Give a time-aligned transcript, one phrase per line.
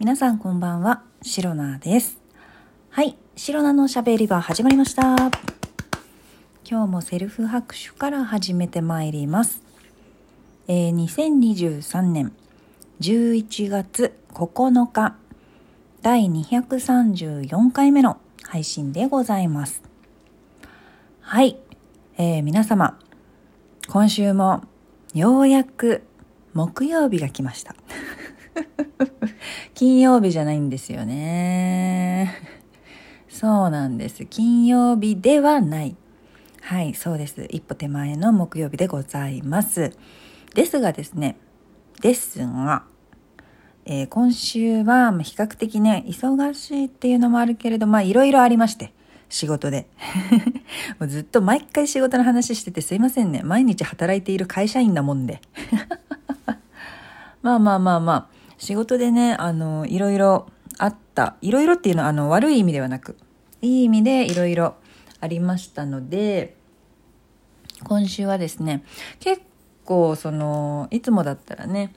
[0.00, 2.20] 皆さんこんばんは、シロナです。
[2.90, 5.16] はい、シロナのしゃべり場始まりました。
[6.64, 9.60] 今日もセルフ拍手から始めてまいります。
[10.68, 12.32] えー、2023年
[13.00, 15.16] 11月9日、
[16.00, 19.82] 第234回目の配信でございます。
[21.22, 21.58] はい、
[22.18, 23.00] えー、皆様、
[23.88, 24.62] 今週も
[25.12, 26.04] ようやく
[26.54, 27.74] 木曜日が来ました。
[29.74, 32.34] 金曜日じゃないんですよね。
[33.28, 34.26] そうなんです。
[34.26, 35.96] 金曜日ではない。
[36.62, 37.46] はい、そうです。
[37.50, 39.92] 一歩手前の木曜日でございます。
[40.54, 41.36] ですがですね、
[42.00, 42.84] ですが、
[43.86, 48.92] えー今週は比較的ね、忙しいっていうのもあるけれど、まあいろいろありまして、
[49.28, 49.88] 仕事で。
[50.98, 53.42] もうずっと毎回仕事の話しててすいませんね。
[53.42, 55.40] 毎日働いている会社員なもんで。
[57.40, 60.46] まあまあまあまあ、仕事でね、あの、いろいろ
[60.78, 61.36] あった。
[61.40, 63.16] いろいろっていうのは、あの、悪い意味ではなく、
[63.62, 64.74] いい意味でいろいろ
[65.20, 66.56] ありましたので、
[67.84, 68.84] 今週はですね、
[69.20, 69.42] 結
[69.84, 71.94] 構、その、いつもだったらね、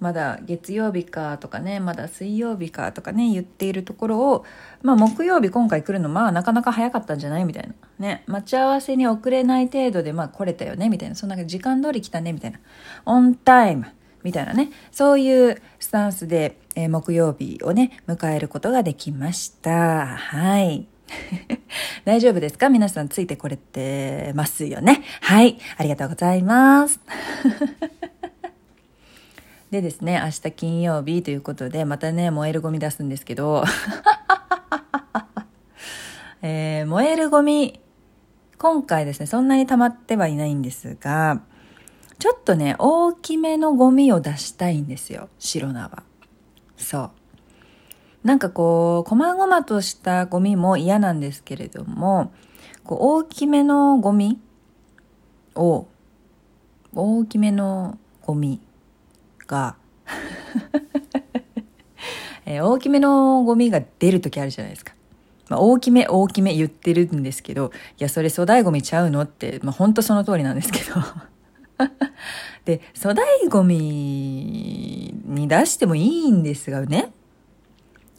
[0.00, 4.46] まだ月曜日かとかね、まだ水曜日かとかね、言っているところを、
[4.82, 7.44] まあ木曜日今回来るの、まあなかなか早かったんじゃない？
[7.44, 7.74] みたいな。
[7.98, 10.88] ね、待ち合わせに遅れない程度で、まあ来れたよね？
[10.88, 11.14] みたいな。
[11.16, 12.32] そんな時間通り来たね？
[12.32, 12.60] みたいな。
[13.04, 13.88] オンタイム
[14.22, 14.70] みたいなね。
[14.92, 20.06] そういうスタンスで、えー木曜日をね、迎えることができました。
[20.06, 20.86] はい。
[22.04, 22.68] 大丈夫ですか？
[22.68, 25.02] 皆さんついてこれてますよね？
[25.20, 25.58] はい。
[25.76, 27.00] ありがとうございます。
[29.70, 33.64] でですね、明日金曜日ということで、またね、燃えるゴミ出すんですけど、
[36.42, 37.80] えー燃えるゴミ、
[38.58, 41.42] 今回ですね、そんなに溜まってはいないんですが、
[42.20, 46.02] ちょっとね、大きめのゴミを出したいんですよ、白菜は。
[46.76, 47.10] そう。
[48.22, 52.30] なんかこう、細々としたゴミも嫌なんですけれども、
[52.84, 54.38] こう大きめのゴミ
[55.54, 55.86] を、
[56.94, 58.60] 大きめのゴミ
[59.46, 59.76] が、
[62.44, 64.92] えー大きめのゴミが出るときあるじゃないですか。
[65.48, 71.00] まあ、大きめ大きめ言ってるんですけど、いや、それ粗大ゴミちゃうのって、まあ、本当その通りなんですけど。
[72.64, 77.12] で、粗大ゴミに出してもいいんですがね。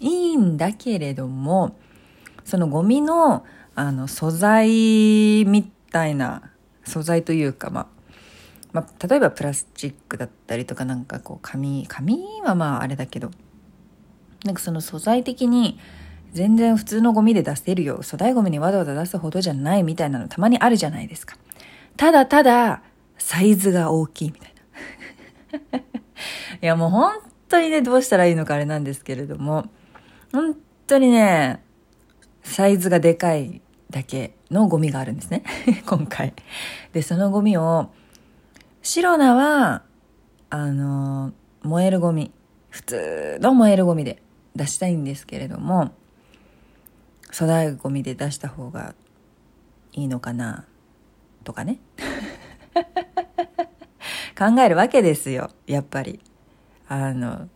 [0.00, 1.76] いいんだけれども、
[2.44, 3.44] そのゴミの、
[3.74, 6.50] あの、素材みたいな、
[6.84, 7.86] 素材というか、まあ、
[8.72, 13.30] まあ、例えばプラスチックだったりとかなんかこう紙紙はまああれだけど
[14.44, 15.78] なんかその素材的に
[16.32, 21.36] 全然普通のゴミで出せるよ粗大ゴミにわざわざ出すほどじゃないみたいなのたまにあるじゃないですか
[21.96, 22.82] ただただ
[23.20, 24.54] サイズが大きいみたい
[25.72, 25.78] な。
[26.62, 27.12] いやもう本
[27.48, 29.66] 当にねどうしたらいいのかあれなんですけれども。
[30.32, 31.62] 本当にね
[32.42, 35.44] サイズがでかいだけのゴミがあるんですね。
[35.86, 36.34] 今回。
[36.92, 37.90] でそのゴミを
[38.82, 39.82] 白菜は、
[40.48, 41.32] あの、
[41.62, 42.32] 燃えるゴミ、
[42.70, 44.22] 普通の燃えるゴミで
[44.56, 45.92] 出したいんですけれども、
[47.30, 48.94] 粗大ゴミで出した方が
[49.92, 50.64] いいのかな、
[51.44, 51.78] とかね。
[54.38, 56.20] 考えるわけですよ、やっぱり。
[56.88, 57.48] あの、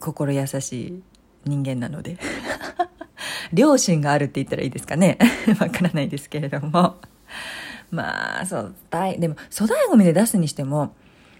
[0.00, 1.02] 心優しい
[1.44, 2.18] 人間なので。
[3.54, 5.18] 良心があるって言ったらいいですかね。
[5.60, 6.96] わからないですけれども。
[7.90, 10.94] まあ、そう、大、でも、粗大ゴミで出すにしても、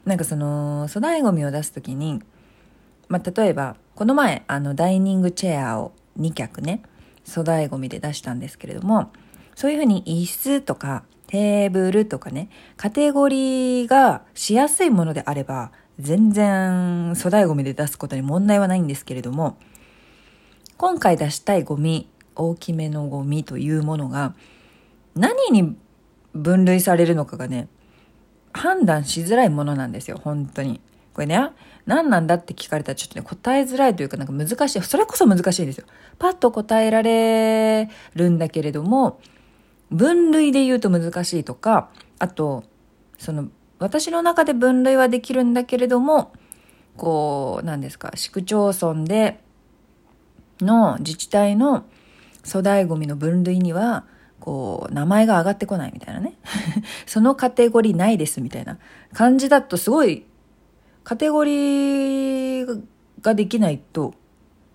[0.05, 2.23] なんかその、粗大ゴミを出すときに、
[3.09, 6.83] まあ、例えば、この前、あの、ダイニングチェアを2脚ね、
[7.27, 9.11] 粗大ゴミで出したんですけれども、
[9.55, 19.57] そういうふうに椅子とか、テーブルとかね、カテゴリーがしやすいものであれば、全然粗大ゴミで出すことに問題はないんですけれども、
[20.77, 24.35] 今回出したいゴミ、大きめのゴミというものが、
[25.15, 25.77] 何に
[26.35, 27.69] 分類されるのかがね、
[28.53, 30.81] 判断しづらいものなんですよ、本当に。
[31.15, 31.39] これね、
[31.87, 34.83] 何なんだって聞かれたらちょっとね、答えづらいというかなんか難しい。
[34.83, 35.87] それこそ難しいんですよ。
[36.19, 39.21] パッと答えられるんだけれども、
[39.95, 42.65] 分類で言うと難しいとか、あと、
[43.19, 43.49] その、
[43.79, 46.33] 私の中で分類はできるんだけれども、
[46.97, 49.41] こう、何ですか、市区町村で、
[50.61, 51.85] の自治体の
[52.45, 54.05] 粗大ゴミの分類には、
[54.41, 56.35] こう、名前が上がってこないみたいなね。
[57.07, 58.79] そのカテゴリーないですみたいな
[59.13, 60.27] 感じだとすごい、
[61.03, 62.83] カテゴリー
[63.21, 64.15] ができないと、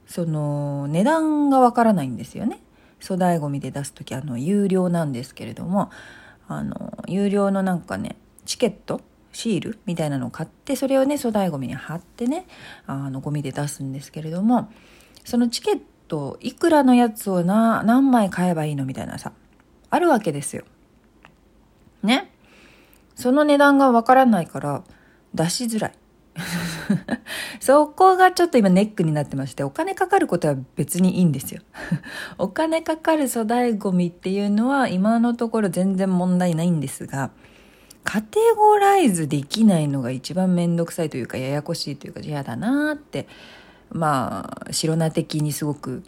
[0.07, 2.61] その、値段がわからないんですよね。
[2.99, 5.89] 粗大ゴミで出すとき、あの、有料なんですけれども、
[6.47, 8.15] あの、有料のなんかね、
[8.45, 9.01] チケット
[9.31, 12.47] シールみたいなのを買ってそれをね粗大ごみに貼ってね
[12.87, 14.71] あのゴミで出すんですけれども
[15.23, 19.33] そのチケットいくらのやつをな何枚買えばいいのみたいなさ
[19.89, 20.63] あるわけですよ。
[22.03, 22.31] ね
[23.15, 24.83] その値段がわからないから
[25.33, 25.93] 出しづらい。
[27.59, 31.61] そこがちょっと今ネックになってまして、お金かかることは別にいいんですよ。
[32.37, 37.31] お金かかる粗大ゴミっていうのは今のところ全然問題ないんですが、
[38.03, 43.27] カテゴライズできないのが一番めんどくさいというかややこしいというか嫌だなって
[43.91, 46.03] まあ白菜的にすごく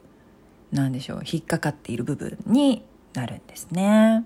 [0.71, 4.23] なんでしょう引っかかっている部分になるんですね。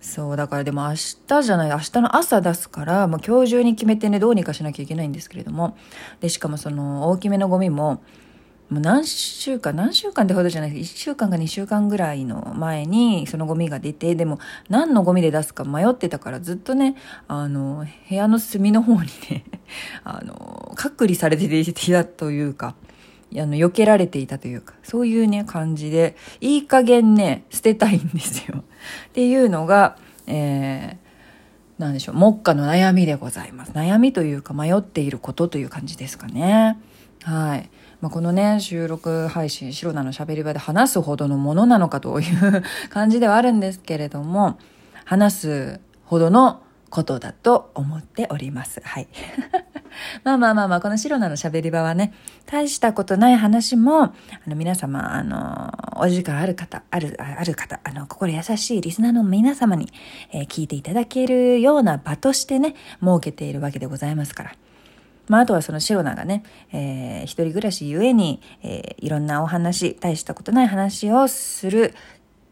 [0.00, 0.94] そうだからでも明
[1.26, 5.76] 日じゃない明日の朝出すからもう今日中に決めてねどうにかしなきゃいけないんですけれども。
[6.20, 8.02] でしかもその大きめのゴミも
[8.70, 14.38] もう何週間、何週間ってほどじゃないです1週間か2週間ぐらいの前にそのゴミが出て、でも
[14.68, 16.94] 何のゴミで出すか迷ってたからずっとね、
[17.26, 19.44] あの、部屋の隅の方にね、
[20.04, 22.76] あの、隔離されていたというか、
[23.38, 28.58] あの、避けられていたというか、そういうね、感じで、いい加減ね、捨てたいんですよ。
[29.08, 29.96] っていうのが、
[30.26, 33.72] えー、なんでしょう、目下の悩みでございます。
[33.72, 36.78] 悩みというか迷っていることという感じですかね。
[37.22, 37.70] はい。
[38.00, 44.58] まあ、このね、収録配信、白菜の喋り場で話すほどのものなのかという 感じではあるんですけれども、
[45.04, 48.82] 話すほどのことだと思っております。
[48.84, 49.08] はい。
[50.24, 52.12] まあまあまあまあ、この白菜の喋り場はね、
[52.46, 54.12] 大したことない話も、あ
[54.46, 59.92] の皆様、あの、お時間ある方、ある、ある方、あの、心優しいリスナーの皆様に、
[60.32, 64.52] えー、聞いていただけるような場としてね、設けているわけでございますから。
[65.28, 66.42] まあ、あとはそのシロナがね、
[66.72, 71.94] えー、一人暮らしゆえに、えー、いろんなお話、大したことない話をする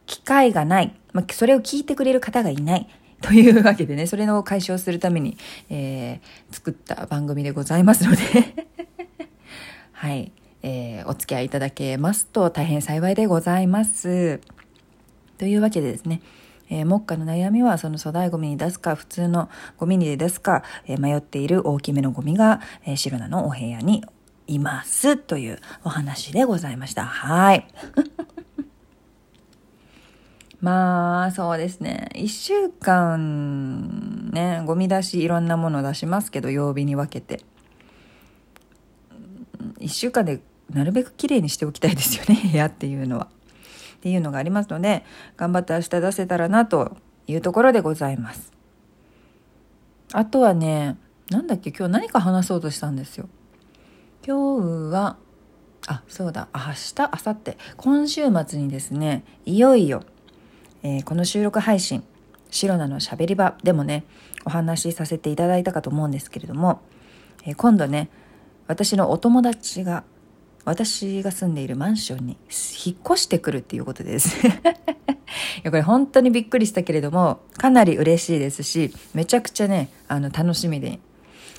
[0.06, 0.94] 機会がない。
[1.12, 2.88] まあ、それを聞いてくれる方がいない。
[3.22, 5.36] というわけでね、それを解消するために、
[5.70, 8.22] えー、作った番組でございますので
[9.92, 10.30] はい、
[10.62, 14.40] えー、お付き合いいただけますと大変幸いでございます。
[15.36, 16.20] というわけでですね、
[16.70, 19.48] えー、目下の悩みはその粗大ゴミに出すか普通の
[19.78, 24.04] ゴミに出すか、えー、迷っている大きめのゴミが、えー、白菜のお部屋に
[24.46, 27.04] いますというお話でございました。
[27.04, 27.66] はい。
[30.60, 32.08] まあ、そうですね。
[32.14, 37.44] 一週間、ね、ゴミ出しいろんなもの出しますけど、曜日に分けて。
[39.78, 40.40] 一週間で
[40.70, 43.28] なるべく綺麗にしておきたいですよね、 部屋っていうのは。
[43.98, 45.04] っていうのがありますので
[45.36, 46.96] 頑張って明日出せたらなと
[47.26, 48.52] いうところでございます。
[50.12, 50.96] あとはね
[51.30, 53.28] なんだっけ今日何か話そうとしたんですよ。
[54.24, 55.16] 今日は
[55.88, 60.04] あそうだ明日明後日今週末にですねいよいよ、
[60.82, 62.04] えー、この収録配信
[62.50, 64.04] 「シロナのしゃべり場」でもね
[64.44, 66.80] お話しさせていただいたかと思うんですけれども、
[67.44, 68.10] えー、今度ね
[68.66, 70.04] 私のお友達が
[70.64, 74.36] 私が住んでいるマンションに引っ越してくるっていうことです。
[74.46, 74.50] い
[75.62, 81.00] やこれ本当にびっくりしたけれどもかなり嬉しいですしめちゃくちゃねあの楽しみに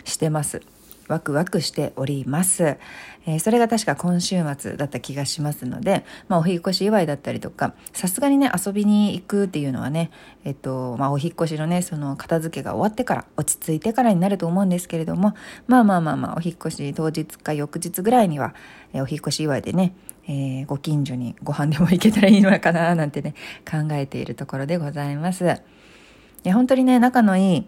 [0.05, 0.61] してます。
[1.09, 2.77] ワクワクしております。
[3.25, 10.11] えー、それが確か今週末だった気がしますので、まあ、お引越し祝いだったりとか、さすがにね、遊びに行くっていうのはね、
[10.45, 15.33] えっと、まあ、お引越しのね、その片付けが終わってから、落ち着いてからになると思うんですけれども、
[15.67, 18.53] まあまあまあまあ、お引越し当日か翌日ぐらいには、
[18.93, 19.93] えー、お引越し祝いでね、
[20.27, 23.33] えー、ご近所にご飯でも行けたらいいのかな、なんてね、
[23.69, 25.43] 考えているところでございます。
[25.43, 27.67] いや、本当にね、仲のいい、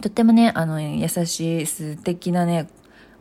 [0.00, 2.68] とってもね、あの、優しい、素敵なね、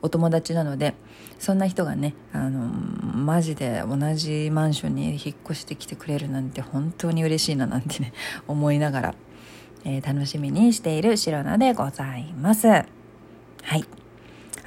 [0.01, 0.95] お友達なので、
[1.37, 8.13] そんな人がね、あの、マジで同じマンションに引っ越してきてくれるなんて本当に嬉しいななんてね、
[8.47, 9.15] 思いながら、
[9.85, 12.67] えー、楽しみにしている白菜でございます。
[12.67, 12.83] は
[13.75, 13.98] い。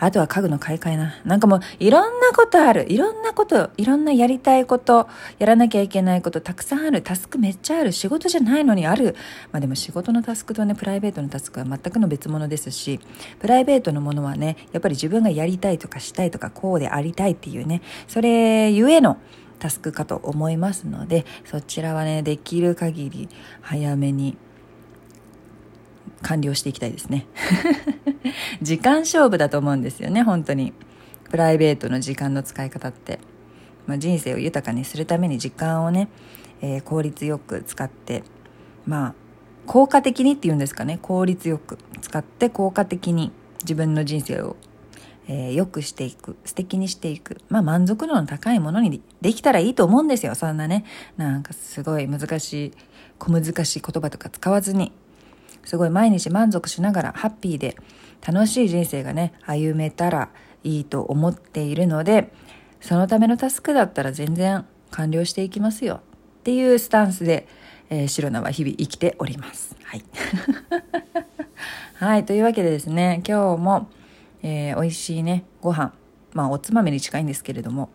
[0.03, 1.15] あとは家具の買い替えな。
[1.25, 2.93] なんかもういろんなことある。
[2.93, 7.03] いろんなこと、いろんなやりたいこと、やらなきゃいけないことたくさんある。
[7.03, 7.93] タスクめっちゃある。
[7.93, 9.15] 仕事じゃないのにある。
[9.53, 12.99] まあでも仕事のタスクとね、プライベートのタスクは全くの別物ですし、
[13.39, 19.19] プライベートのものはね、やっぱり自分がやりたいとかしたいとか、こうでありたいっていうね、それゆえの
[19.61, 23.29] タスクかと思いますので、そちらはね、できる限り
[23.61, 24.37] 早めに
[26.23, 27.27] 完了していきたいですね。
[28.63, 30.73] 時間勝負だと思うんですよね本当に。
[31.31, 33.19] プライベートの時間の使い方って、
[33.87, 36.09] まあ、人生を豊かにするために時間をね、
[36.61, 38.23] えー、効率よく使って。
[38.87, 39.15] まあ
[39.65, 40.99] 効果的にっていうんですかね。
[41.01, 41.79] 効率よく。
[42.01, 43.31] 使って効果的に
[43.63, 44.57] 自分の人生を
[45.29, 47.39] えー、良くしていく、素敵にしていく。
[47.49, 50.35] まあ満足度の高いものにできたらいいと思うんですよ。
[50.35, 50.85] そんなね、
[51.17, 52.73] なんかすごい難しい、
[53.19, 54.93] 小難しい言葉とか使わずに、
[55.65, 57.77] すごい毎日満足しながらハッピーで
[58.27, 60.31] 楽しい人生がね、歩めたら
[60.65, 62.33] いいと思っているので、
[62.81, 66.01] そのためのタスクだったら全然完了していきますよ
[66.41, 67.47] っていうスタンスで、
[67.91, 69.77] えー、白菜は日々生きております。
[69.83, 70.05] はい。
[71.97, 73.89] はい、というわけでですね、今日も、
[74.43, 75.93] えー、美味しいね、ご飯、
[76.33, 77.91] まあおつまみに近いんですけれども、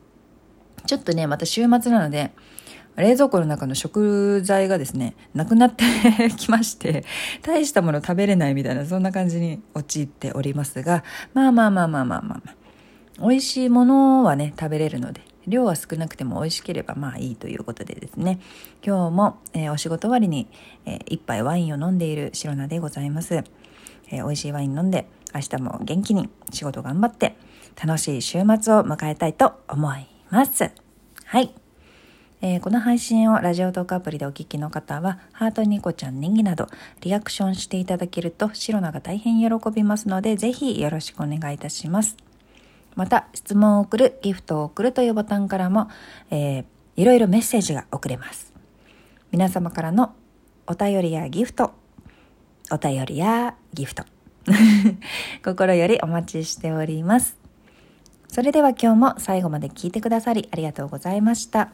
[0.86, 2.32] ちょっとね、また週末なので、
[2.98, 5.86] 冷蔵庫の中の食材がですね、なくなって
[6.36, 7.06] きまして、
[7.44, 18.40] 大したもの食べれないみたいな、そんな感じに陥っておりますが、まあまあまあまあまあまあ、まあ、美味しいものはね、食べれるので、量は少なくても美味しければまあいいということでですね、
[18.84, 20.48] 今日も、えー、お仕事終わりに、
[20.86, 23.36] えー、一杯ワインを飲んでいる白菜でございます。
[23.36, 27.36] えー、美味しいワイン飲んで、明日も元気に仕事頑張って、
[27.82, 30.72] 楽しい週末を迎えたいと思います。
[31.26, 31.67] はい。
[32.42, 36.68] えー、この配信をラジオトークアプリでお聞きの方は、ハートニコちゃんネギなど、
[37.02, 42.16] リアクションしていただけると、シロナが大変喜びますので、ぜひよろしくお願いいたします。
[42.96, 45.90] また、質問を送る、ギフトを送るというボタンからも、
[46.30, 46.66] えー、
[46.96, 48.54] いろいろメッセージが送れます。
[49.32, 50.14] 皆様からの
[50.68, 51.74] お便りやギフト、
[52.72, 54.04] お便りやギフト、
[55.44, 57.38] 心よりお待ちしております。
[58.28, 61.70] それでは今日も最後まで聞いてくださりありがとうございました。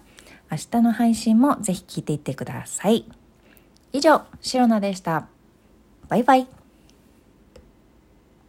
[0.54, 3.06] 明日の配信もぜひ聞いていってください。
[3.92, 5.28] 以上、シロナでした。
[6.10, 6.63] バイバイ。